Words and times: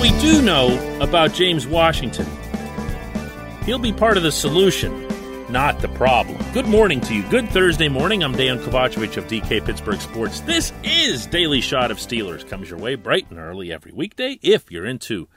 We 0.00 0.10
do 0.20 0.42
know 0.42 0.98
about 1.00 1.32
James 1.32 1.66
Washington 1.66 2.26
he'll 3.70 3.78
be 3.78 3.92
part 3.92 4.16
of 4.16 4.22
the 4.24 4.32
solution, 4.32 5.06
not 5.48 5.80
the 5.80 5.88
problem. 5.90 6.42
Good 6.52 6.66
morning 6.66 7.00
to 7.02 7.14
you. 7.14 7.22
Good 7.28 7.48
Thursday 7.50 7.88
morning. 7.88 8.24
I'm 8.24 8.32
Dan 8.32 8.58
Kovacevic 8.58 9.16
of 9.16 9.26
DK 9.26 9.64
Pittsburgh 9.64 10.00
Sports. 10.00 10.40
This 10.40 10.72
is 10.82 11.26
Daily 11.26 11.60
Shot 11.60 11.92
of 11.92 11.98
Steelers. 11.98 12.44
Comes 12.48 12.68
your 12.68 12.80
way 12.80 12.96
bright 12.96 13.30
and 13.30 13.38
early 13.38 13.72
every 13.72 13.92
weekday 13.92 14.40
if 14.42 14.70
you're 14.72 14.86
into 14.86 15.28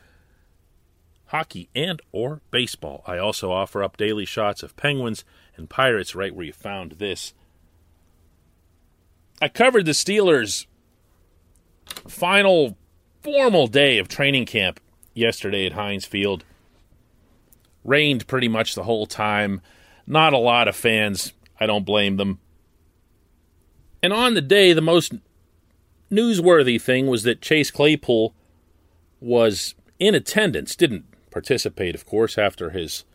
hockey 1.28 1.69
and 1.75 2.02
or 2.11 2.41
baseball. 2.50 3.03
I 3.06 3.19
also 3.19 3.52
offer 3.52 3.84
up 3.84 3.97
daily 3.97 4.25
shots 4.25 4.64
of 4.64 4.75
Penguins 4.75 5.23
and 5.56 5.69
Pirates 5.69 6.16
right 6.16 6.34
where 6.34 6.45
you 6.45 6.53
found 6.53 6.94
this. 6.94 7.36
I 9.39 9.47
covered 9.47 9.86
the 9.86 9.91
Steelers' 9.91 10.66
final 12.08 12.78
formal 13.23 13.67
day 13.67 13.97
of 13.97 14.07
training 14.07 14.45
camp 14.45 14.79
yesterday 15.13 15.66
at 15.66 15.73
Heinz 15.73 16.05
Field. 16.05 16.43
Rained 17.83 18.27
pretty 18.27 18.49
much 18.49 18.75
the 18.75 18.83
whole 18.83 19.05
time. 19.05 19.61
Not 20.05 20.33
a 20.33 20.38
lot 20.38 20.67
of 20.67 20.75
fans. 20.75 21.33
I 21.59 21.66
don't 21.66 21.85
blame 21.85 22.17
them. 22.17 22.39
And 24.01 24.11
on 24.11 24.33
the 24.33 24.41
day, 24.41 24.73
the 24.73 24.81
most 24.81 25.13
newsworthy 26.11 26.79
thing 26.79 27.07
was 27.07 27.23
that 27.23 27.41
Chase 27.41 27.71
Claypool 27.71 28.35
was 29.21 29.75
in 29.99 30.13
attendance. 30.13 30.75
Didn't 30.75 31.05
participate, 31.31 31.95
of 31.95 32.05
course, 32.05 32.38
after 32.38 32.71
his 32.71 33.05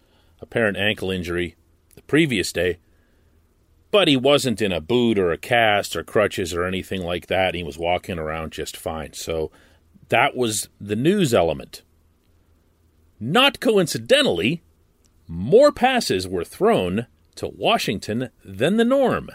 apparent 0.40 0.78
ankle 0.78 1.10
injury 1.10 1.56
the 1.94 2.02
previous 2.02 2.52
day. 2.52 2.78
But 3.90 4.08
he 4.08 4.16
wasn't 4.16 4.62
in 4.62 4.72
a 4.72 4.80
boot 4.80 5.18
or 5.18 5.32
a 5.32 5.38
cast 5.38 5.96
or 5.96 6.02
crutches 6.02 6.54
or 6.54 6.64
anything 6.64 7.02
like 7.02 7.26
that. 7.26 7.54
He 7.54 7.62
was 7.62 7.78
walking 7.78 8.18
around 8.18 8.52
just 8.52 8.76
fine. 8.76 9.12
So 9.12 9.50
that 10.08 10.36
was 10.36 10.68
the 10.80 10.96
news 10.96 11.34
element. 11.34 11.82
Not 13.20 13.60
coincidentally, 13.60 14.62
more 15.26 15.72
passes 15.72 16.26
were 16.26 16.44
thrown 16.44 17.06
to 17.36 17.48
Washington 17.48 18.30
than 18.44 18.76
the 18.76 18.84
norm. 18.84 19.30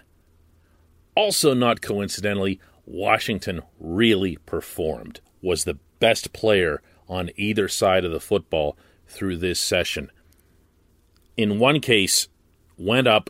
Also, 1.15 1.53
not 1.53 1.81
coincidentally, 1.81 2.59
Washington 2.85 3.61
really 3.79 4.37
performed, 4.45 5.21
was 5.41 5.63
the 5.63 5.77
best 5.99 6.33
player 6.33 6.81
on 7.07 7.29
either 7.35 7.67
side 7.67 8.03
of 8.03 8.11
the 8.11 8.19
football 8.19 8.77
through 9.07 9.37
this 9.37 9.59
session. 9.59 10.09
In 11.37 11.59
one 11.59 11.79
case, 11.79 12.27
went 12.77 13.07
up 13.07 13.29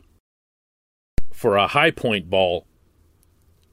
for 1.31 1.57
a 1.57 1.67
high 1.67 1.91
point 1.91 2.29
ball 2.29 2.65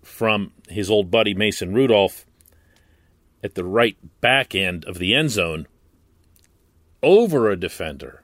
from 0.03 0.53
his 0.69 0.91
old 0.91 1.11
buddy 1.11 1.35
Mason 1.35 1.73
Rudolph 1.73 2.27
at 3.43 3.55
the 3.55 3.65
right 3.65 3.97
back 4.21 4.55
end 4.55 4.85
of 4.85 4.99
the 4.99 5.15
end 5.15 5.31
zone 5.31 5.67
over 7.03 7.49
a 7.49 7.57
defender 7.57 8.23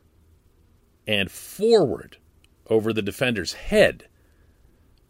and 1.07 1.31
forward 1.31 2.19
over 2.69 2.93
the 2.93 3.03
defender's 3.03 3.55
head 3.55 4.07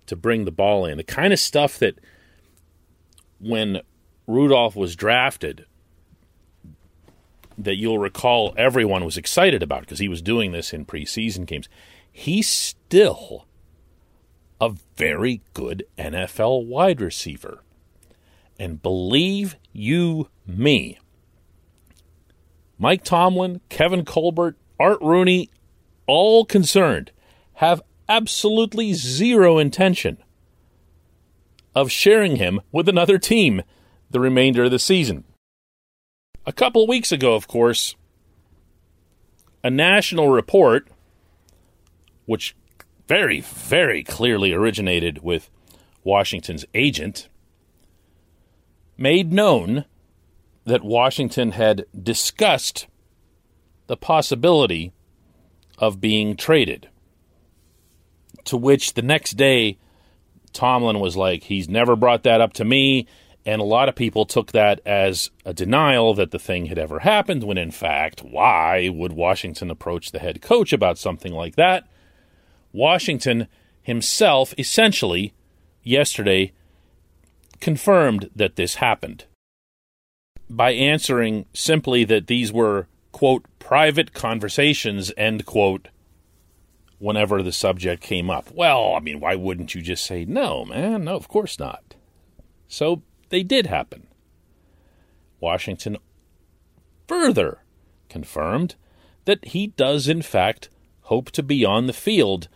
to 0.07 0.15
bring 0.15 0.45
the 0.45 0.53
ball 0.53 0.85
in. 0.85 0.99
The 0.99 1.05
kind 1.05 1.33
of 1.33 1.39
stuff 1.39 1.79
that 1.79 1.99
when 3.41 3.81
Rudolph 4.27 4.77
was 4.77 4.97
drafted 4.97 5.67
that 7.59 7.77
you'll 7.77 7.99
recall 7.99 8.55
everyone 8.57 9.05
was 9.05 9.17
excited 9.17 9.63
about 9.63 9.81
because 9.81 9.99
he 9.99 10.09
was 10.09 10.23
doing 10.23 10.53
this 10.53 10.73
in 10.73 10.85
preseason 10.85 11.47
games. 11.47 11.69
He's 12.11 12.49
still 12.49 13.47
a 14.61 14.75
very 14.97 15.43
good 15.55 15.87
NFL 15.99 16.67
wide 16.67 17.01
receiver. 17.01 17.63
And 18.59 18.83
believe 18.83 19.57
you 19.77 20.29
me, 20.47 20.99
Mike 22.79 23.05
Tomlin, 23.05 23.61
Kevin 23.69 24.05
Colbert, 24.05 24.57
Art 24.79 24.99
Rooney, 25.01 25.51
all 26.07 26.45
concerned, 26.45 27.11
have 27.55 27.83
absolutely 28.09 28.93
zero 28.93 29.59
intention 29.59 30.19
of 31.75 31.91
sharing 31.91 32.37
him 32.37 32.61
with 32.73 32.89
another 32.89 33.19
team 33.19 33.63
the 34.11 34.21
remainder 34.21 34.65
of 34.65 34.71
the 34.71 34.79
season. 34.79 35.25
A 36.45 36.53
couple 36.53 36.87
weeks 36.87 37.11
ago, 37.11 37.35
of 37.35 37.49
course, 37.49 37.97
a 39.65 39.71
national 39.71 40.29
report, 40.29 40.89
which 42.25 42.55
very, 43.09 43.41
very 43.41 44.05
clearly 44.05 44.53
originated 44.53 45.23
with 45.23 45.51
Washington's 46.05 46.65
agent, 46.73 47.29
made 48.97 49.33
known 49.33 49.85
that 50.65 50.85
Washington 50.85 51.53
had 51.53 51.87
discussed 52.01 52.87
the 53.87 53.97
possibility 53.97 54.93
of 55.79 56.01
being 56.01 56.37
traded. 56.37 56.89
To 58.45 58.57
which 58.57 58.95
the 58.95 59.03
next 59.03 59.33
day, 59.33 59.79
Tomlin 60.53 61.01
was 61.01 61.17
like, 61.17 61.45
he's 61.45 61.69
never 61.69 61.97
brought 61.97 62.23
that 62.25 62.41
up 62.41 62.53
to 62.55 62.65
me. 62.65 63.07
And 63.45 63.61
a 63.61 63.65
lot 63.65 63.89
of 63.89 63.95
people 63.95 64.27
took 64.27 64.53
that 64.53 64.81
as 64.85 65.31
a 65.45 65.55
denial 65.55 66.15
that 66.15 66.33
the 66.33 66.39
thing 66.39 66.67
had 66.67 66.79
ever 66.79 67.01
happened, 67.01 67.45
when 67.45 67.59
in 67.59 67.71
fact, 67.71 68.21
why 68.21 68.89
would 68.89 69.13
Washington 69.13 69.71
approach 69.71 70.11
the 70.11 70.19
head 70.19 70.43
coach 70.43 70.73
about 70.73 70.99
something 70.99 71.33
like 71.33 71.55
that? 71.55 71.87
Washington 72.73 73.47
himself 73.83 74.53
essentially 74.59 75.33
yesterday 75.85 76.53
confirmed 77.61 78.31
that 78.35 78.57
this 78.57 78.77
happened 78.77 79.25
by 80.49 80.73
answering 80.73 81.47
simply 81.53 82.05
that 82.05 82.27
these 82.27 82.53
were, 82.53 82.87
quote, 83.13 83.45
private 83.59 84.13
conversations, 84.13 85.13
end 85.17 85.45
quote, 85.45 85.89
whenever 86.99 87.43
the 87.43 87.53
subject 87.53 88.03
came 88.03 88.31
up. 88.31 88.51
Well, 88.53 88.95
I 88.95 89.01
mean, 89.01 89.21
why 89.21 89.35
wouldn't 89.35 89.75
you 89.75 89.83
just 89.83 90.05
say, 90.05 90.25
no, 90.25 90.65
man? 90.65 91.05
No, 91.05 91.17
of 91.17 91.29
course 91.29 91.59
not. 91.59 91.95
So 92.69 93.03
they 93.29 93.43
did 93.43 93.67
happen. 93.67 94.07
Washington 95.41 95.97
further 97.07 97.59
confirmed 98.09 98.77
that 99.25 99.45
he 99.47 99.69
does, 99.69 100.09
in 100.09 100.23
fact, 100.23 100.69
hope 101.03 101.31
to 101.33 101.43
be 101.43 101.65
on 101.65 101.87
the 101.87 101.93
field 101.93 102.49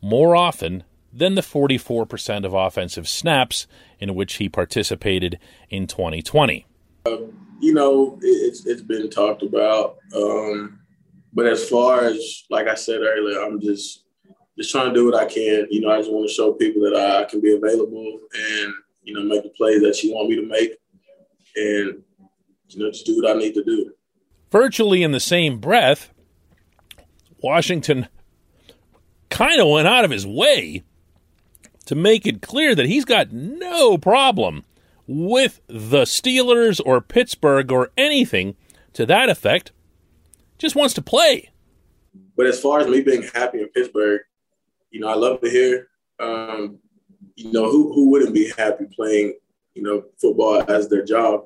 more 0.00 0.36
often 0.36 0.84
than 1.12 1.34
the 1.34 1.42
44% 1.42 2.44
of 2.44 2.54
offensive 2.54 3.08
snaps 3.08 3.66
in 4.00 4.14
which 4.14 4.34
he 4.34 4.48
participated 4.48 5.38
in 5.68 5.86
2020. 5.86 6.66
Um, 7.06 7.56
you 7.60 7.74
know, 7.74 8.18
it's 8.22 8.66
it's 8.66 8.82
been 8.82 9.10
talked 9.10 9.42
about, 9.42 9.98
um, 10.16 10.80
but 11.32 11.46
as 11.46 11.68
far 11.68 12.04
as 12.04 12.44
like 12.50 12.66
I 12.66 12.74
said 12.74 13.00
earlier, 13.00 13.40
I'm 13.40 13.60
just 13.60 14.04
just 14.56 14.70
trying 14.70 14.88
to 14.88 14.94
do 14.94 15.06
what 15.06 15.14
I 15.14 15.26
can. 15.26 15.66
You 15.70 15.80
know, 15.80 15.90
I 15.90 15.98
just 15.98 16.10
want 16.10 16.28
to 16.28 16.34
show 16.34 16.52
people 16.52 16.82
that 16.82 16.96
I 16.96 17.24
can 17.24 17.40
be 17.40 17.54
available 17.54 18.20
and 18.34 18.74
you 19.02 19.14
know, 19.14 19.22
make 19.22 19.42
the 19.42 19.48
plays 19.50 19.82
that 19.82 20.02
you 20.02 20.14
want 20.14 20.28
me 20.28 20.36
to 20.36 20.46
make, 20.46 20.70
and 21.56 22.02
you 22.68 22.78
know, 22.78 22.90
just 22.90 23.06
do 23.06 23.16
what 23.16 23.30
I 23.30 23.38
need 23.38 23.54
to 23.54 23.64
do. 23.64 23.92
Virtually 24.50 25.02
in 25.02 25.12
the 25.12 25.20
same 25.20 25.58
breath, 25.58 26.12
Washington 27.42 28.08
kind 29.28 29.60
of 29.60 29.68
went 29.68 29.88
out 29.88 30.04
of 30.04 30.10
his 30.10 30.26
way 30.26 30.84
to 31.86 31.94
make 31.94 32.26
it 32.26 32.42
clear 32.42 32.74
that 32.74 32.86
he's 32.86 33.04
got 33.04 33.32
no 33.32 33.98
problem 33.98 34.64
with 35.06 35.60
the 35.66 36.02
Steelers 36.02 36.80
or 36.84 37.00
Pittsburgh 37.00 37.70
or 37.72 37.90
anything 37.96 38.56
to 38.92 39.06
that 39.06 39.28
effect. 39.28 39.72
Just 40.58 40.76
wants 40.76 40.94
to 40.94 41.02
play. 41.02 41.50
But 42.36 42.46
as 42.46 42.60
far 42.60 42.80
as 42.80 42.86
me 42.86 43.00
being 43.00 43.22
happy 43.34 43.60
in 43.60 43.68
Pittsburgh, 43.68 44.20
you 44.90 45.00
know, 45.00 45.08
I 45.08 45.14
love 45.14 45.40
to 45.40 45.50
hear. 45.50 45.88
Um, 46.20 46.78
you 47.36 47.50
know, 47.52 47.70
who 47.70 47.92
who 47.92 48.10
wouldn't 48.10 48.34
be 48.34 48.52
happy 48.56 48.84
playing, 48.94 49.34
you 49.74 49.82
know, 49.82 50.04
football 50.20 50.62
as 50.70 50.88
their 50.88 51.04
job? 51.04 51.44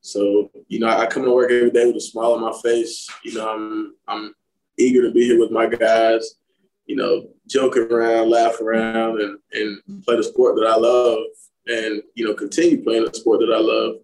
So, 0.00 0.50
you 0.68 0.78
know, 0.78 0.88
I 0.88 1.06
come 1.06 1.24
to 1.24 1.30
work 1.30 1.50
every 1.50 1.70
day 1.70 1.84
with 1.86 1.96
a 1.96 2.00
smile 2.00 2.32
on 2.32 2.40
my 2.40 2.54
face. 2.62 3.08
You 3.24 3.34
know, 3.34 3.48
I'm 3.48 3.94
I'm 4.08 4.34
eager 4.78 5.02
to 5.02 5.10
be 5.10 5.24
here 5.24 5.38
with 5.38 5.50
my 5.50 5.66
guys, 5.66 6.36
you 6.90 6.96
know, 6.96 7.28
joke 7.46 7.76
around, 7.76 8.30
laugh 8.30 8.60
around 8.60 9.20
and 9.20 9.38
and 9.52 10.04
play 10.04 10.16
the 10.16 10.24
sport 10.24 10.56
that 10.56 10.66
I 10.66 10.74
love 10.74 11.18
and, 11.66 12.02
you 12.16 12.24
know, 12.26 12.34
continue 12.34 12.82
playing 12.82 13.04
the 13.04 13.14
sport 13.14 13.38
that 13.38 13.54
I 13.54 13.60
love 13.60 14.00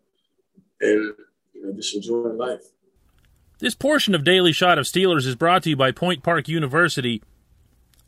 and, 0.81 1.13
you 1.53 1.67
know, 1.67 1.73
just 1.75 1.97
enjoying 1.97 2.39
life. 2.39 2.63
This 3.59 3.75
portion 3.75 4.15
of 4.15 4.23
Daily 4.23 4.53
Shot 4.53 4.79
of 4.79 4.85
Steelers 4.85 5.27
is 5.27 5.35
brought 5.35 5.65
to 5.65 5.71
you 5.71 5.77
by 5.77 5.91
Point 5.91 6.23
Park 6.23 6.47
University. 6.47 7.25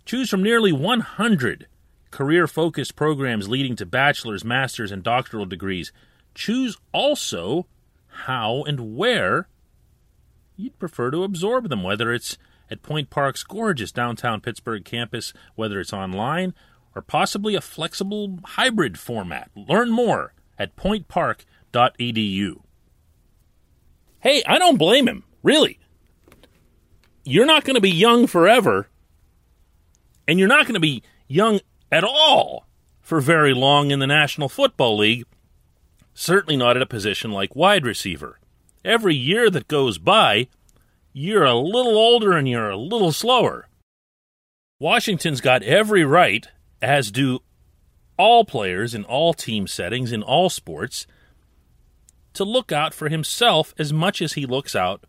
Choose 0.04 0.30
from 0.30 0.44
nearly 0.44 0.70
100 0.70 1.66
career 2.12 2.46
focused 2.46 2.94
programs 2.94 3.48
leading 3.48 3.74
to 3.74 3.84
bachelor's, 3.84 4.44
master's, 4.44 4.92
and 4.92 5.02
doctoral 5.02 5.44
degrees. 5.44 5.90
Choose 6.36 6.76
also 6.92 7.66
how 8.06 8.62
and 8.62 8.94
where 8.94 9.48
you'd 10.58 10.78
prefer 10.78 11.10
to 11.10 11.22
absorb 11.22 11.68
them, 11.68 11.82
whether 11.82 12.12
it's 12.12 12.36
at 12.70 12.82
Point 12.82 13.08
Park's 13.08 13.44
gorgeous 13.44 13.92
downtown 13.92 14.40
Pittsburgh 14.40 14.84
campus, 14.84 15.32
whether 15.54 15.80
it's 15.80 15.92
online, 15.92 16.52
or 16.94 17.02
possibly 17.02 17.54
a 17.54 17.60
flexible 17.60 18.38
hybrid 18.44 18.98
format. 18.98 19.50
Learn 19.54 19.90
more 19.90 20.34
at 20.58 20.76
pointpark.edu. 20.76 22.60
Hey, 24.20 24.42
I 24.46 24.58
don't 24.58 24.78
blame 24.78 25.06
him, 25.06 25.24
really. 25.42 25.78
You're 27.24 27.46
not 27.46 27.64
going 27.64 27.76
to 27.76 27.80
be 27.80 27.90
young 27.90 28.26
forever, 28.26 28.88
and 30.26 30.38
you're 30.38 30.48
not 30.48 30.64
going 30.64 30.74
to 30.74 30.80
be 30.80 31.02
young 31.28 31.60
at 31.92 32.04
all 32.04 32.66
for 33.00 33.20
very 33.20 33.54
long 33.54 33.90
in 33.90 34.00
the 34.00 34.06
National 34.06 34.48
Football 34.48 34.98
League, 34.98 35.24
certainly 36.14 36.56
not 36.56 36.76
at 36.76 36.82
a 36.82 36.86
position 36.86 37.30
like 37.30 37.54
wide 37.54 37.86
receiver. 37.86 38.38
Every 38.88 39.14
year 39.14 39.50
that 39.50 39.68
goes 39.68 39.98
by, 39.98 40.48
you're 41.12 41.44
a 41.44 41.54
little 41.54 41.98
older 41.98 42.32
and 42.32 42.48
you're 42.48 42.70
a 42.70 42.76
little 42.78 43.12
slower. 43.12 43.68
Washington's 44.80 45.42
got 45.42 45.62
every 45.62 46.06
right, 46.06 46.48
as 46.80 47.10
do 47.10 47.40
all 48.16 48.46
players 48.46 48.94
in 48.94 49.04
all 49.04 49.34
team 49.34 49.66
settings 49.66 50.10
in 50.10 50.22
all 50.22 50.48
sports, 50.48 51.06
to 52.32 52.44
look 52.44 52.72
out 52.72 52.94
for 52.94 53.10
himself 53.10 53.74
as 53.78 53.92
much 53.92 54.22
as 54.22 54.32
he 54.32 54.46
looks 54.46 54.74
out 54.74 55.04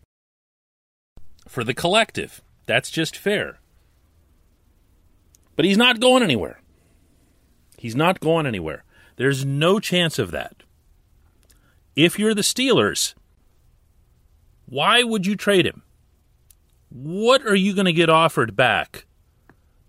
for 1.47 1.63
the 1.63 1.73
collective. 1.73 2.41
That's 2.65 2.91
just 2.91 3.15
fair. 3.15 3.59
But 5.55 5.63
he's 5.63 5.77
not 5.77 6.01
going 6.01 6.21
anywhere. 6.21 6.59
He's 7.77 7.95
not 7.95 8.19
going 8.19 8.45
anywhere. 8.45 8.83
There's 9.15 9.45
no 9.45 9.79
chance 9.79 10.19
of 10.19 10.31
that. 10.31 10.63
If 11.95 12.19
you're 12.19 12.35
the 12.35 12.41
Steelers, 12.41 13.13
why 14.69 15.03
would 15.03 15.25
you 15.25 15.35
trade 15.35 15.65
him? 15.65 15.81
What 16.89 17.45
are 17.45 17.55
you 17.55 17.73
going 17.73 17.85
to 17.85 17.93
get 17.93 18.09
offered 18.09 18.55
back 18.55 19.05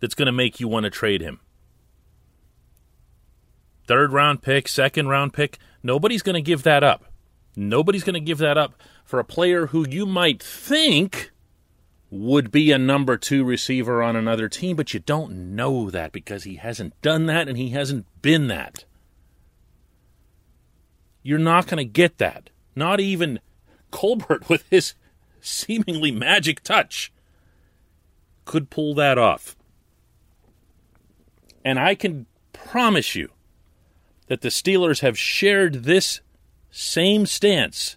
that's 0.00 0.14
going 0.14 0.26
to 0.26 0.32
make 0.32 0.60
you 0.60 0.68
want 0.68 0.84
to 0.84 0.90
trade 0.90 1.20
him? 1.20 1.40
Third 3.86 4.12
round 4.12 4.42
pick, 4.42 4.68
second 4.68 5.08
round 5.08 5.32
pick, 5.32 5.58
nobody's 5.82 6.22
going 6.22 6.34
to 6.34 6.42
give 6.42 6.62
that 6.62 6.82
up. 6.82 7.04
Nobody's 7.56 8.04
going 8.04 8.14
to 8.14 8.20
give 8.20 8.38
that 8.38 8.56
up 8.56 8.74
for 9.04 9.18
a 9.18 9.24
player 9.24 9.66
who 9.66 9.86
you 9.88 10.06
might 10.06 10.42
think 10.42 11.30
would 12.10 12.50
be 12.50 12.72
a 12.72 12.78
number 12.78 13.16
two 13.16 13.44
receiver 13.44 14.02
on 14.02 14.16
another 14.16 14.48
team, 14.48 14.76
but 14.76 14.94
you 14.94 15.00
don't 15.00 15.54
know 15.54 15.90
that 15.90 16.12
because 16.12 16.44
he 16.44 16.56
hasn't 16.56 17.00
done 17.02 17.26
that 17.26 17.48
and 17.48 17.56
he 17.56 17.70
hasn't 17.70 18.06
been 18.22 18.48
that. 18.48 18.84
You're 21.22 21.38
not 21.38 21.66
going 21.66 21.78
to 21.78 21.84
get 21.84 22.18
that. 22.18 22.50
Not 22.74 23.00
even 23.00 23.40
Colbert 23.90 24.48
with 24.48 24.64
his 24.70 24.94
seemingly 25.40 26.10
magic 26.10 26.62
touch, 26.62 27.12
could 28.44 28.70
pull 28.70 28.94
that 28.94 29.18
off. 29.18 29.56
And 31.64 31.78
I 31.78 31.94
can 31.94 32.26
promise 32.52 33.14
you 33.14 33.30
that 34.26 34.40
the 34.40 34.48
Steelers 34.48 35.00
have 35.00 35.18
shared 35.18 35.84
this 35.84 36.20
same 36.70 37.26
stance 37.26 37.96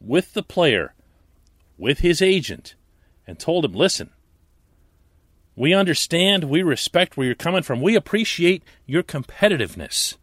with 0.00 0.32
the 0.32 0.42
player, 0.42 0.94
with 1.76 2.00
his 2.00 2.22
agent, 2.22 2.74
and 3.26 3.38
told 3.38 3.64
him, 3.64 3.72
listen, 3.72 4.10
we 5.54 5.74
understand, 5.74 6.44
we 6.44 6.62
respect 6.62 7.16
where 7.16 7.26
you're 7.26 7.34
coming 7.34 7.62
from, 7.62 7.80
we 7.80 7.94
appreciate 7.94 8.62
your 8.86 9.02
competitiveness. 9.02 10.16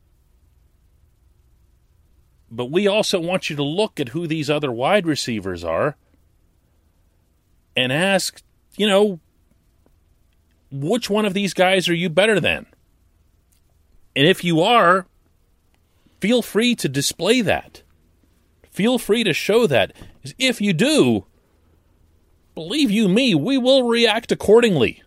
But 2.49 2.71
we 2.71 2.87
also 2.87 3.19
want 3.19 3.49
you 3.49 3.55
to 3.55 3.63
look 3.63 3.99
at 3.99 4.09
who 4.09 4.27
these 4.27 4.49
other 4.49 4.71
wide 4.71 5.05
receivers 5.05 5.63
are 5.63 5.95
and 7.75 7.91
ask, 7.91 8.41
you 8.77 8.87
know, 8.87 9.19
which 10.71 11.09
one 11.09 11.25
of 11.25 11.33
these 11.33 11.53
guys 11.53 11.87
are 11.89 11.93
you 11.93 12.09
better 12.09 12.39
than? 12.39 12.65
And 14.15 14.27
if 14.27 14.43
you 14.43 14.61
are, 14.61 15.05
feel 16.19 16.41
free 16.41 16.75
to 16.75 16.89
display 16.89 17.41
that. 17.41 17.83
Feel 18.71 18.97
free 18.97 19.23
to 19.23 19.33
show 19.33 19.67
that. 19.67 19.93
If 20.37 20.61
you 20.61 20.73
do, 20.73 21.25
believe 22.55 22.91
you 22.91 23.07
me, 23.07 23.35
we 23.35 23.57
will 23.57 23.83
react 23.83 24.31
accordingly. 24.31 25.03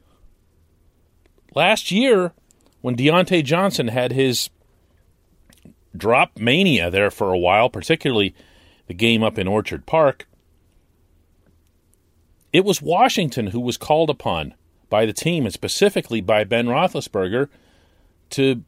Last 1.54 1.90
year, 1.90 2.32
when 2.80 2.96
Diontae 2.96 3.44
Johnson 3.44 3.88
had 3.88 4.12
his 4.12 4.50
drop 5.96 6.38
mania 6.38 6.90
there 6.90 7.10
for 7.10 7.32
a 7.32 7.38
while, 7.38 7.68
particularly 7.68 8.34
the 8.86 8.94
game 8.94 9.22
up 9.22 9.38
in 9.38 9.46
Orchard 9.46 9.86
Park, 9.86 10.26
it 12.52 12.64
was 12.64 12.82
Washington 12.82 13.48
who 13.48 13.60
was 13.60 13.76
called 13.76 14.10
upon 14.10 14.54
by 14.88 15.06
the 15.06 15.12
team, 15.12 15.44
and 15.44 15.52
specifically 15.52 16.20
by 16.20 16.42
Ben 16.42 16.66
Roethlisberger, 16.66 17.48
to 18.30 18.64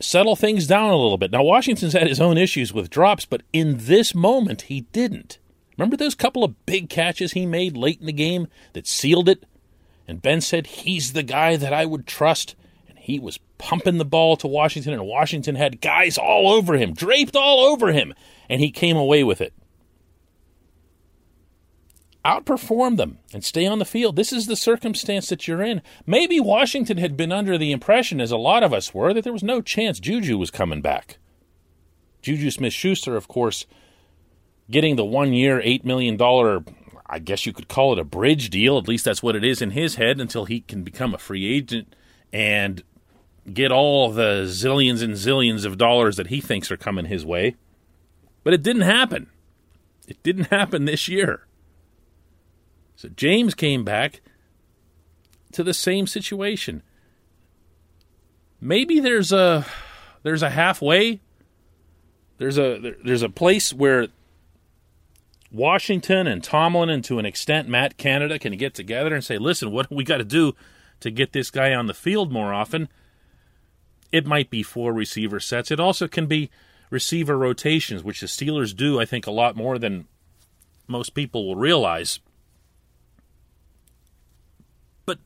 settle 0.00 0.36
things 0.36 0.66
down 0.66 0.90
a 0.90 0.96
little 0.96 1.16
bit. 1.16 1.30
Now, 1.30 1.42
Washington's 1.42 1.94
had 1.94 2.08
his 2.08 2.20
own 2.20 2.36
issues 2.36 2.72
with 2.72 2.90
drops, 2.90 3.24
but 3.24 3.42
in 3.52 3.76
this 3.78 4.14
moment, 4.14 4.62
he 4.62 4.82
didn't. 4.92 5.38
Remember 5.78 5.96
those 5.96 6.14
couple 6.14 6.44
of 6.44 6.66
big 6.66 6.90
catches 6.90 7.32
he 7.32 7.46
made 7.46 7.76
late 7.76 8.00
in 8.00 8.06
the 8.06 8.12
game 8.12 8.48
that 8.74 8.86
sealed 8.86 9.28
it? 9.28 9.44
And 10.06 10.20
Ben 10.20 10.40
said, 10.40 10.66
He's 10.66 11.12
the 11.12 11.22
guy 11.22 11.56
that 11.56 11.72
I 11.72 11.86
would 11.86 12.06
trust. 12.06 12.54
And 12.88 12.98
he 12.98 13.18
was 13.18 13.38
pumping 13.62 13.98
the 13.98 14.04
ball 14.04 14.36
to 14.36 14.48
Washington, 14.48 14.92
and 14.92 15.06
Washington 15.06 15.54
had 15.54 15.80
guys 15.80 16.18
all 16.18 16.52
over 16.52 16.74
him, 16.74 16.92
draped 16.92 17.36
all 17.36 17.60
over 17.60 17.92
him, 17.92 18.12
and 18.50 18.60
he 18.60 18.70
came 18.70 18.96
away 18.96 19.22
with 19.24 19.40
it 19.40 19.54
outperform 22.24 22.96
them 22.96 23.18
and 23.32 23.44
stay 23.44 23.66
on 23.66 23.78
the 23.78 23.84
field. 23.84 24.16
This 24.16 24.32
is 24.32 24.46
the 24.46 24.56
circumstance 24.56 25.28
that 25.28 25.48
you're 25.48 25.62
in. 25.62 25.82
Maybe 26.06 26.38
Washington 26.38 26.98
had 26.98 27.16
been 27.16 27.32
under 27.32 27.58
the 27.58 27.72
impression, 27.72 28.20
as 28.20 28.30
a 28.30 28.36
lot 28.36 28.62
of 28.62 28.72
us 28.72 28.94
were, 28.94 29.12
that 29.12 29.24
there 29.24 29.32
was 29.32 29.42
no 29.42 29.60
chance 29.60 29.98
Juju 29.98 30.38
was 30.38 30.50
coming 30.50 30.80
back. 30.80 31.18
Juju 32.22 32.50
Smith 32.50 32.72
Schuster, 32.72 33.16
of 33.16 33.26
course, 33.26 33.66
getting 34.70 34.96
the 34.96 35.04
one 35.04 35.32
year, 35.32 35.60
$8 35.60 35.84
million, 35.84 36.16
I 37.06 37.18
guess 37.18 37.44
you 37.44 37.52
could 37.52 37.68
call 37.68 37.92
it 37.92 37.98
a 37.98 38.04
bridge 38.04 38.50
deal. 38.50 38.78
At 38.78 38.86
least 38.86 39.04
that's 39.04 39.22
what 39.22 39.34
it 39.34 39.44
is 39.44 39.60
in 39.60 39.72
his 39.72 39.96
head 39.96 40.20
until 40.20 40.44
he 40.44 40.60
can 40.60 40.84
become 40.84 41.14
a 41.14 41.18
free 41.18 41.52
agent 41.52 41.94
and 42.32 42.82
get 43.50 43.72
all 43.72 44.10
the 44.10 44.44
zillions 44.44 45.02
and 45.02 45.14
zillions 45.14 45.64
of 45.64 45.78
dollars 45.78 46.16
that 46.16 46.28
he 46.28 46.40
thinks 46.40 46.70
are 46.70 46.76
coming 46.76 47.06
his 47.06 47.24
way. 47.24 47.56
But 48.44 48.54
it 48.54 48.62
didn't 48.62 48.82
happen. 48.82 49.28
It 50.06 50.22
didn't 50.22 50.48
happen 50.48 50.84
this 50.84 51.08
year. 51.08 51.46
So 52.96 53.08
James 53.08 53.54
came 53.54 53.84
back 53.84 54.20
to 55.52 55.62
the 55.62 55.74
same 55.74 56.06
situation. 56.06 56.82
Maybe 58.60 59.00
there's 59.00 59.32
a 59.32 59.66
there's 60.22 60.42
a 60.42 60.50
halfway. 60.50 61.20
There's 62.38 62.58
a 62.58 62.94
there's 63.04 63.22
a 63.22 63.28
place 63.28 63.72
where 63.72 64.08
Washington 65.50 66.26
and 66.26 66.42
Tomlin 66.42 66.88
and 66.88 67.04
to 67.04 67.18
an 67.18 67.26
extent 67.26 67.68
Matt 67.68 67.96
Canada 67.96 68.38
can 68.38 68.56
get 68.56 68.74
together 68.74 69.14
and 69.14 69.24
say, 69.24 69.36
"Listen, 69.36 69.72
what 69.72 69.88
do 69.88 69.96
we 69.96 70.04
got 70.04 70.18
to 70.18 70.24
do 70.24 70.54
to 71.00 71.10
get 71.10 71.32
this 71.32 71.50
guy 71.50 71.74
on 71.74 71.86
the 71.86 71.94
field 71.94 72.32
more 72.32 72.54
often?" 72.54 72.88
It 74.12 74.26
might 74.26 74.50
be 74.50 74.62
four 74.62 74.92
receiver 74.92 75.40
sets. 75.40 75.70
It 75.70 75.80
also 75.80 76.06
can 76.06 76.26
be 76.26 76.50
receiver 76.90 77.36
rotations, 77.38 78.04
which 78.04 78.20
the 78.20 78.26
Steelers 78.26 78.76
do, 78.76 79.00
I 79.00 79.06
think, 79.06 79.26
a 79.26 79.32
lot 79.32 79.56
more 79.56 79.78
than 79.78 80.06
most 80.86 81.14
people 81.14 81.46
will 81.46 81.56
realize 81.56 82.20
But 85.06 85.18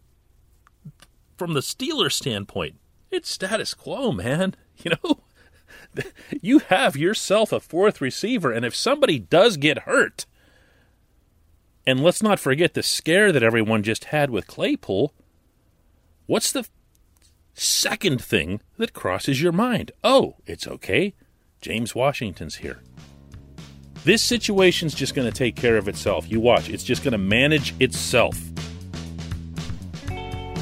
from 1.37 1.55
the 1.55 1.61
Steelers 1.61 2.12
standpoint, 2.12 2.76
it's 3.11 3.31
status 3.31 3.75
quo, 3.75 4.12
man. 4.12 4.55
You 4.85 4.93
know, 5.02 5.21
you 6.43 6.59
have 6.59 6.99
yourself 6.99 7.50
a 7.50 7.61
fourth 7.61 8.02
receiver, 8.02 8.52
and 8.52 8.62
if 8.62 8.76
somebody 8.76 9.19
does 9.19 9.57
get 9.57 9.81
hurt, 9.81 10.26
and 11.87 12.02
let's 12.02 12.23
not 12.23 12.38
forget 12.38 12.75
the 12.75 12.83
scare 12.83 13.33
that 13.33 13.43
everyone 13.43 13.83
just 13.83 14.05
had 14.05 14.28
with 14.28 14.47
Claypool, 14.47 15.14
what's 16.26 16.52
the 16.52 16.69
second 17.57 18.23
thing 18.23 18.61
that 18.79 18.93
crosses 18.93 19.43
your 19.43 19.53
mind? 19.53 19.93
Oh, 20.05 20.37
it's 20.47 20.67
okay. 20.69 21.15
James 21.61 21.95
Washington's 21.95 22.57
here. 22.57 22.81
This 24.05 24.23
situation's 24.23 24.95
just 24.95 25.15
going 25.15 25.29
to 25.29 25.37
take 25.37 25.57
care 25.57 25.77
of 25.77 25.89
itself. 25.89 26.31
You 26.31 26.39
watch, 26.39 26.69
it's 26.69 26.85
just 26.85 27.03
going 27.03 27.13
to 27.13 27.19
manage 27.19 27.75
itself. 27.81 28.41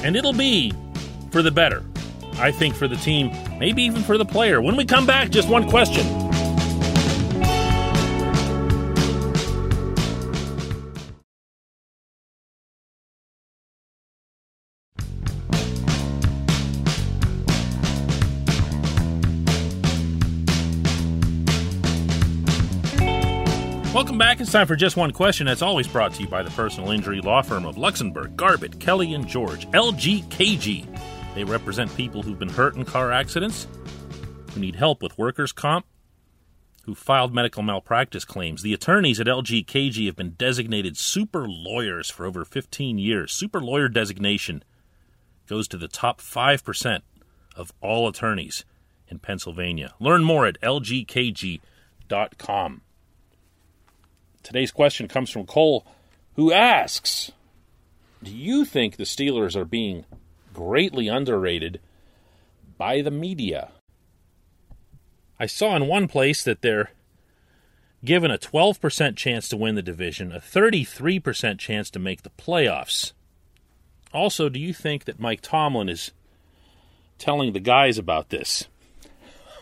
And 0.02 0.16
it'll 0.16 0.32
be 0.32 0.72
for 1.30 1.42
the 1.42 1.50
better. 1.50 1.84
I 2.34 2.50
think 2.50 2.74
for 2.74 2.88
the 2.88 2.96
team, 2.96 3.30
maybe 3.58 3.82
even 3.82 4.02
for 4.02 4.16
the 4.16 4.24
player. 4.24 4.60
When 4.60 4.76
we 4.76 4.84
come 4.84 5.06
back, 5.06 5.30
just 5.30 5.48
one 5.48 5.68
question. 5.68 6.23
Welcome 23.94 24.18
back. 24.18 24.40
It's 24.40 24.50
time 24.50 24.66
for 24.66 24.74
just 24.74 24.96
one 24.96 25.12
question. 25.12 25.46
That's 25.46 25.62
always 25.62 25.86
brought 25.86 26.14
to 26.14 26.22
you 26.22 26.26
by 26.26 26.42
the 26.42 26.50
personal 26.50 26.90
injury 26.90 27.20
law 27.20 27.42
firm 27.42 27.64
of 27.64 27.76
Luxenberg, 27.76 28.34
Garbett, 28.34 28.80
Kelly, 28.80 29.14
and 29.14 29.24
George, 29.24 29.70
LGKG. 29.70 30.84
They 31.36 31.44
represent 31.44 31.96
people 31.96 32.20
who've 32.20 32.36
been 32.36 32.48
hurt 32.48 32.74
in 32.74 32.84
car 32.84 33.12
accidents, 33.12 33.68
who 34.50 34.58
need 34.58 34.74
help 34.74 35.00
with 35.00 35.16
workers' 35.16 35.52
comp, 35.52 35.86
who 36.82 36.96
filed 36.96 37.32
medical 37.32 37.62
malpractice 37.62 38.24
claims. 38.24 38.62
The 38.62 38.74
attorneys 38.74 39.20
at 39.20 39.28
LGKG 39.28 40.06
have 40.06 40.16
been 40.16 40.30
designated 40.30 40.96
super 40.96 41.46
lawyers 41.46 42.10
for 42.10 42.26
over 42.26 42.44
15 42.44 42.98
years. 42.98 43.32
Super 43.32 43.60
lawyer 43.60 43.88
designation 43.88 44.64
goes 45.46 45.68
to 45.68 45.76
the 45.76 45.86
top 45.86 46.20
5% 46.20 47.02
of 47.54 47.72
all 47.80 48.08
attorneys 48.08 48.64
in 49.06 49.20
Pennsylvania. 49.20 49.94
Learn 50.00 50.24
more 50.24 50.46
at 50.46 50.60
lgkg.com. 50.62 51.60
Today's 54.44 54.70
question 54.70 55.08
comes 55.08 55.30
from 55.30 55.46
Cole, 55.46 55.86
who 56.36 56.52
asks 56.52 57.32
Do 58.22 58.30
you 58.30 58.66
think 58.66 58.96
the 58.96 59.04
Steelers 59.04 59.56
are 59.56 59.64
being 59.64 60.04
greatly 60.52 61.08
underrated 61.08 61.80
by 62.76 63.00
the 63.00 63.10
media? 63.10 63.70
I 65.40 65.46
saw 65.46 65.74
in 65.74 65.88
one 65.88 66.08
place 66.08 66.44
that 66.44 66.60
they're 66.60 66.90
given 68.04 68.30
a 68.30 68.36
12% 68.38 69.16
chance 69.16 69.48
to 69.48 69.56
win 69.56 69.76
the 69.76 69.82
division, 69.82 70.30
a 70.30 70.40
33% 70.40 71.58
chance 71.58 71.88
to 71.88 71.98
make 71.98 72.22
the 72.22 72.30
playoffs. 72.30 73.12
Also, 74.12 74.50
do 74.50 74.60
you 74.60 74.74
think 74.74 75.06
that 75.06 75.18
Mike 75.18 75.40
Tomlin 75.40 75.88
is 75.88 76.12
telling 77.18 77.54
the 77.54 77.60
guys 77.60 77.98
about 77.98 78.28
this? 78.28 78.68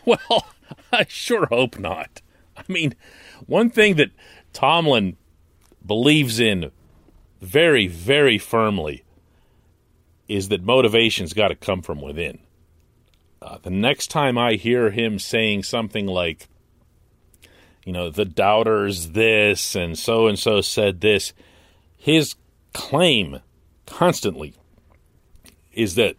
Well, 0.05 0.47
I 0.91 1.05
sure 1.07 1.45
hope 1.45 1.79
not. 1.79 2.21
I 2.57 2.63
mean, 2.67 2.93
one 3.45 3.69
thing 3.69 3.95
that 3.95 4.11
Tomlin 4.53 5.17
believes 5.85 6.39
in 6.39 6.71
very, 7.41 7.87
very 7.87 8.37
firmly 8.37 9.03
is 10.27 10.49
that 10.49 10.63
motivation's 10.63 11.33
got 11.33 11.49
to 11.49 11.55
come 11.55 11.81
from 11.81 12.01
within. 12.01 12.39
Uh, 13.41 13.57
the 13.61 13.69
next 13.69 14.07
time 14.07 14.37
I 14.37 14.53
hear 14.53 14.89
him 14.89 15.19
saying 15.19 15.63
something 15.63 16.07
like, 16.07 16.47
you 17.83 17.91
know, 17.91 18.09
the 18.09 18.23
doubters 18.23 19.09
this 19.09 19.75
and 19.75 19.97
so 19.99 20.27
and 20.27 20.39
so 20.39 20.61
said 20.61 21.01
this, 21.01 21.33
his 21.97 22.35
claim 22.73 23.41
constantly 23.85 24.53
is 25.73 25.95
that 25.95 26.15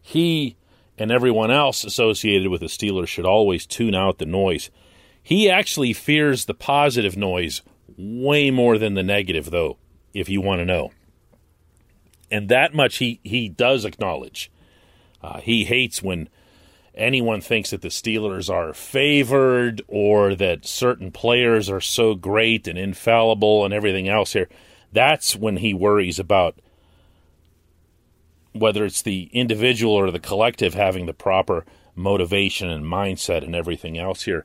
he 0.00 0.56
and 0.96 1.10
everyone 1.10 1.50
else 1.50 1.84
associated 1.84 2.48
with 2.48 2.60
the 2.60 2.66
Steelers 2.66 3.08
should 3.08 3.26
always 3.26 3.66
tune 3.66 3.94
out 3.94 4.18
the 4.18 4.26
noise. 4.26 4.70
He 5.22 5.50
actually 5.50 5.92
fears 5.92 6.46
the 6.46 6.54
positive 6.54 7.16
noise 7.16 7.60
way 7.96 8.50
more 8.50 8.78
than 8.78 8.94
the 8.94 9.02
negative, 9.02 9.50
though, 9.50 9.78
if 10.14 10.28
you 10.28 10.40
want 10.40 10.60
to 10.60 10.64
know. 10.64 10.92
And 12.30 12.48
that 12.48 12.74
much 12.74 12.96
he, 12.96 13.20
he 13.22 13.48
does 13.48 13.84
acknowledge. 13.84 14.50
Uh, 15.22 15.40
he 15.40 15.64
hates 15.64 16.02
when 16.02 16.28
anyone 16.94 17.40
thinks 17.40 17.70
that 17.70 17.82
the 17.82 17.88
Steelers 17.88 18.52
are 18.52 18.74
favored 18.74 19.82
or 19.88 20.34
that 20.34 20.66
certain 20.66 21.10
players 21.10 21.70
are 21.70 21.80
so 21.80 22.14
great 22.14 22.66
and 22.66 22.78
infallible 22.78 23.64
and 23.64 23.72
everything 23.72 24.08
else 24.08 24.32
here. 24.32 24.48
That's 24.92 25.36
when 25.36 25.58
he 25.58 25.72
worries 25.72 26.18
about 26.18 26.58
whether 28.52 28.84
it's 28.84 29.02
the 29.02 29.30
individual 29.32 29.94
or 29.94 30.10
the 30.10 30.18
collective 30.18 30.74
having 30.74 31.06
the 31.06 31.14
proper 31.14 31.64
motivation 31.94 32.68
and 32.68 32.84
mindset 32.84 33.42
and 33.42 33.54
everything 33.54 33.98
else 33.98 34.22
here. 34.22 34.44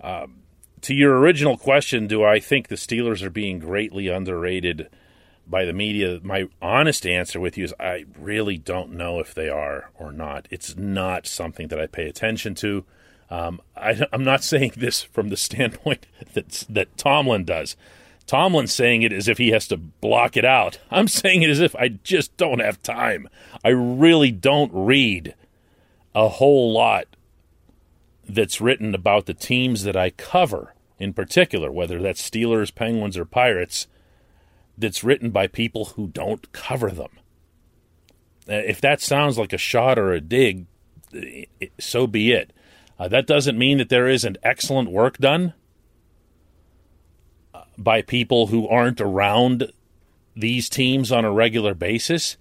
Um, 0.00 0.42
to 0.82 0.94
your 0.94 1.18
original 1.18 1.56
question, 1.56 2.06
do 2.06 2.24
I 2.24 2.40
think 2.40 2.68
the 2.68 2.76
Steelers 2.76 3.22
are 3.22 3.30
being 3.30 3.58
greatly 3.58 4.08
underrated 4.08 4.88
by 5.46 5.64
the 5.64 5.72
media? 5.72 6.20
My 6.22 6.48
honest 6.60 7.06
answer 7.06 7.40
with 7.40 7.56
you 7.56 7.64
is 7.64 7.74
I 7.78 8.04
really 8.18 8.58
don't 8.58 8.92
know 8.92 9.20
if 9.20 9.34
they 9.34 9.48
are 9.48 9.90
or 9.98 10.12
not. 10.12 10.46
It's 10.50 10.76
not 10.76 11.26
something 11.26 11.68
that 11.68 11.80
I 11.80 11.86
pay 11.86 12.08
attention 12.08 12.54
to. 12.56 12.84
Um, 13.30 13.60
I, 13.76 14.06
am 14.12 14.24
not 14.24 14.42
saying 14.44 14.72
this 14.76 15.02
from 15.02 15.28
the 15.28 15.36
standpoint 15.36 16.06
that 16.34 16.64
that 16.68 16.96
Tomlin 16.96 17.44
does. 17.44 17.76
Tomlin's 18.26 18.74
saying 18.74 19.02
it 19.02 19.12
as 19.12 19.26
if 19.26 19.38
he 19.38 19.48
has 19.50 19.66
to 19.68 19.76
block 19.78 20.36
it 20.36 20.44
out. 20.44 20.78
I'm 20.90 21.08
saying 21.08 21.42
it 21.42 21.50
as 21.50 21.60
if 21.60 21.74
I 21.76 21.88
just 21.88 22.36
don't 22.36 22.60
have 22.60 22.82
time. 22.82 23.28
I 23.64 23.70
really 23.70 24.30
don't 24.30 24.70
read 24.72 25.34
a 26.14 26.28
whole 26.28 26.72
lot 26.72 27.06
that's 28.28 28.60
written 28.60 28.94
about 28.94 29.26
the 29.26 29.34
teams 29.34 29.84
that 29.84 29.96
I 29.96 30.10
cover, 30.10 30.74
in 30.98 31.12
particular, 31.12 31.72
whether 31.72 32.00
that's 32.00 32.28
Steelers, 32.28 32.74
Penguins, 32.74 33.16
or 33.16 33.24
Pirates, 33.24 33.86
that's 34.76 35.02
written 35.02 35.30
by 35.30 35.46
people 35.46 35.86
who 35.86 36.08
don't 36.08 36.52
cover 36.52 36.90
them. 36.90 37.10
Uh, 38.48 38.54
if 38.54 38.80
that 38.80 39.00
sounds 39.00 39.38
like 39.38 39.52
a 39.52 39.58
shot 39.58 39.98
or 39.98 40.12
a 40.12 40.20
dig, 40.20 40.66
so 41.78 42.06
be 42.06 42.32
it. 42.32 42.52
Uh, 42.98 43.08
that 43.08 43.26
doesn't 43.26 43.58
mean 43.58 43.78
that 43.78 43.88
there 43.88 44.08
isn't 44.08 44.38
excellent 44.42 44.90
work 44.90 45.18
done 45.18 45.54
uh, 47.54 47.62
by 47.76 48.02
people 48.02 48.48
who 48.48 48.68
aren't 48.68 49.00
around 49.00 49.72
these 50.34 50.68
teams 50.68 51.10
on 51.10 51.24
a 51.24 51.32
regular 51.32 51.74
basis. 51.74 52.36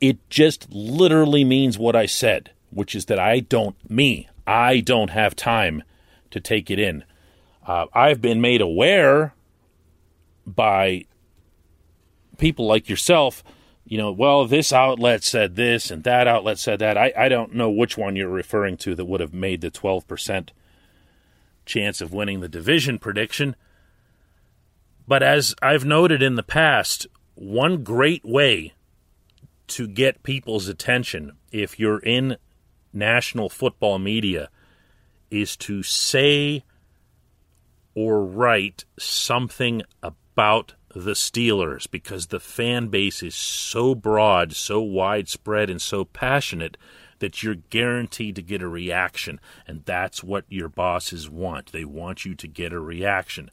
It 0.00 0.18
just 0.30 0.70
literally 0.70 1.44
means 1.44 1.78
what 1.78 1.96
I 1.96 2.06
said, 2.06 2.50
which 2.70 2.94
is 2.94 3.06
that 3.06 3.18
I 3.18 3.40
don't, 3.40 3.76
me, 3.90 4.28
I 4.46 4.80
don't 4.80 5.10
have 5.10 5.34
time 5.34 5.82
to 6.30 6.40
take 6.40 6.70
it 6.70 6.78
in. 6.78 7.04
Uh, 7.66 7.86
I've 7.92 8.20
been 8.20 8.40
made 8.40 8.60
aware 8.60 9.34
by 10.46 11.04
people 12.38 12.66
like 12.66 12.88
yourself, 12.88 13.42
you 13.84 13.98
know, 13.98 14.12
well, 14.12 14.46
this 14.46 14.72
outlet 14.72 15.24
said 15.24 15.56
this 15.56 15.90
and 15.90 16.04
that 16.04 16.26
outlet 16.26 16.58
said 16.58 16.78
that. 16.78 16.96
I, 16.96 17.12
I 17.16 17.28
don't 17.28 17.54
know 17.54 17.70
which 17.70 17.96
one 17.96 18.16
you're 18.16 18.28
referring 18.28 18.76
to 18.78 18.94
that 18.94 19.04
would 19.04 19.20
have 19.20 19.34
made 19.34 19.60
the 19.60 19.70
12% 19.70 20.50
chance 21.64 22.00
of 22.00 22.12
winning 22.12 22.40
the 22.40 22.48
division 22.48 22.98
prediction. 22.98 23.56
But 25.08 25.22
as 25.22 25.54
I've 25.62 25.84
noted 25.84 26.22
in 26.22 26.36
the 26.36 26.42
past, 26.42 27.06
one 27.34 27.82
great 27.82 28.24
way 28.24 28.74
to 29.68 29.86
get 29.86 30.22
people's 30.22 30.68
attention 30.68 31.32
if 31.50 31.78
you're 31.78 31.98
in 31.98 32.36
national 32.96 33.48
football 33.48 33.98
media 33.98 34.48
is 35.30 35.56
to 35.56 35.82
say 35.82 36.64
or 37.94 38.24
write 38.24 38.84
something 38.98 39.82
about 40.02 40.74
the 40.94 41.12
Steelers 41.12 41.90
because 41.90 42.26
the 42.26 42.40
fan 42.40 42.88
base 42.88 43.22
is 43.22 43.34
so 43.34 43.94
broad, 43.94 44.54
so 44.54 44.80
widespread, 44.80 45.68
and 45.68 45.80
so 45.80 46.04
passionate 46.04 46.76
that 47.18 47.42
you're 47.42 47.54
guaranteed 47.54 48.36
to 48.36 48.42
get 48.42 48.62
a 48.62 48.68
reaction. 48.68 49.40
And 49.66 49.84
that's 49.84 50.22
what 50.22 50.44
your 50.48 50.68
bosses 50.68 51.28
want. 51.30 51.72
They 51.72 51.84
want 51.84 52.24
you 52.24 52.34
to 52.34 52.48
get 52.48 52.72
a 52.72 52.80
reaction. 52.80 53.50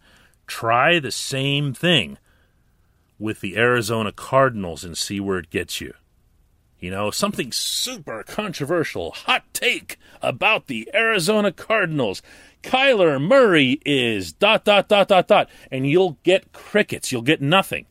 Try 0.47 0.99
the 0.99 1.11
same 1.11 1.73
thing 1.73 2.17
with 3.19 3.41
the 3.41 3.57
Arizona 3.57 4.11
Cardinals 4.11 4.83
and 4.83 4.97
see 4.97 5.19
where 5.19 5.39
it 5.39 5.49
gets 5.49 5.79
you. 5.79 5.93
You 6.83 6.91
know, 6.91 7.11
something 7.11 7.53
super 7.53 8.23
controversial, 8.23 9.11
hot 9.11 9.45
take 9.53 9.97
about 10.21 10.67
the 10.67 10.89
Arizona 10.93 11.53
Cardinals. 11.53 12.21
Kyler 12.61 13.25
Murray 13.25 13.79
is 13.85 14.33
dot, 14.33 14.65
dot, 14.65 14.89
dot, 14.89 15.07
dot, 15.07 15.29
dot. 15.29 15.49
And 15.71 15.87
you'll 15.87 16.17
get 16.23 16.51
crickets. 16.51 17.09
You'll 17.09 17.21
get 17.21 17.41
nothing. 17.41 17.85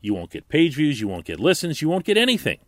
You 0.00 0.14
won't 0.14 0.30
get 0.30 0.48
page 0.48 0.76
views. 0.76 1.00
You 1.00 1.08
won't 1.08 1.24
get 1.24 1.40
listens. 1.40 1.82
You 1.82 1.88
won't 1.88 2.04
get 2.04 2.16
anything. 2.16 2.60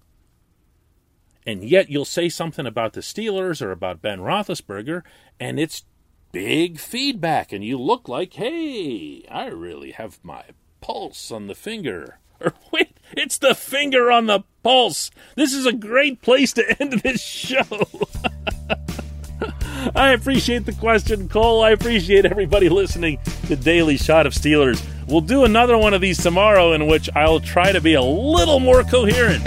And 1.47 1.63
yet 1.63 1.89
you'll 1.89 2.05
say 2.05 2.29
something 2.29 2.67
about 2.67 2.95
the 2.95 3.01
Steelers 3.01 3.63
or 3.63 3.71
about 3.71 4.03
Ben 4.03 4.19
Roethlisberger, 4.19 5.03
and 5.39 5.61
it's 5.61 5.85
big 6.33 6.81
feedback, 6.81 7.53
and 7.53 7.65
you 7.65 7.79
look 7.79 8.09
like, 8.09 8.33
hey, 8.33 9.25
I 9.31 9.47
really 9.47 9.93
have 9.93 10.19
my 10.25 10.43
pulse 10.81 11.31
on 11.31 11.47
the 11.47 11.55
finger. 11.55 12.19
Or 12.43 12.55
wait, 12.73 12.99
it's 13.13 13.37
the 13.37 13.55
finger 13.55 14.11
on 14.11 14.25
the 14.25 14.45
pulse. 14.63 15.11
This 15.35 15.53
is 15.53 15.67
a 15.67 15.73
great 15.73 16.23
place 16.23 16.53
to 16.55 16.81
end 16.81 16.93
this 17.01 17.23
show. 17.23 17.63
I 19.95 20.11
appreciate 20.11 20.67
the 20.67 20.73
question, 20.73 21.29
Cole. 21.29 21.63
I 21.63 21.71
appreciate 21.71 22.27
everybody 22.27 22.69
listening 22.69 23.19
to 23.47 23.57
Daily 23.57 23.97
Shot 23.97 24.27
of 24.27 24.35
Steelers. 24.35 24.85
We'll 25.09 25.23
do 25.23 25.45
another 25.45 25.79
one 25.79 25.95
of 25.95 26.01
these 26.01 26.23
tomorrow 26.23 26.73
in 26.73 26.87
which 26.87 27.09
I'll 27.17 27.41
try 27.41 27.73
to 27.73 27.81
be 27.81 27.95
a 27.95 28.03
little 28.03 28.61
more 28.61 28.85
coherent. 28.85 29.43